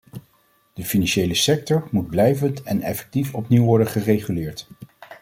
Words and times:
De 0.73 0.83
financiële 0.85 1.33
sector 1.33 1.87
moet 1.91 2.09
blijvend 2.09 2.63
en 2.63 2.81
effectief 2.81 3.33
opnieuw 3.33 3.63
worden 3.63 3.87
gereguleerd. 3.87 4.67